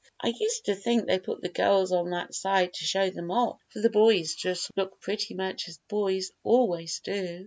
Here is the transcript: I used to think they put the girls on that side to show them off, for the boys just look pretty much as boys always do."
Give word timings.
I 0.19 0.29
used 0.29 0.65
to 0.65 0.73
think 0.73 1.05
they 1.05 1.19
put 1.19 1.41
the 1.41 1.49
girls 1.49 1.91
on 1.91 2.09
that 2.09 2.33
side 2.33 2.73
to 2.73 2.85
show 2.85 3.11
them 3.11 3.29
off, 3.29 3.61
for 3.69 3.81
the 3.83 3.89
boys 3.91 4.33
just 4.33 4.71
look 4.75 4.99
pretty 4.99 5.35
much 5.35 5.67
as 5.67 5.77
boys 5.89 6.31
always 6.43 6.99
do." 7.01 7.39